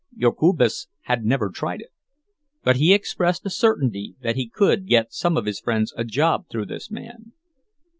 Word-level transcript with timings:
Jokubas 0.17 0.87
had 1.01 1.25
never 1.25 1.51
tried 1.51 1.79
it, 1.81 1.91
but 2.63 2.77
he 2.77 2.91
expressed 2.91 3.45
a 3.45 3.51
certainty 3.51 4.15
that 4.23 4.35
he 4.35 4.49
could 4.49 4.87
get 4.87 5.13
some 5.13 5.37
of 5.37 5.45
his 5.45 5.59
friends 5.59 5.93
a 5.95 6.03
job 6.03 6.45
through 6.49 6.65
this 6.65 6.89
man. 6.89 7.33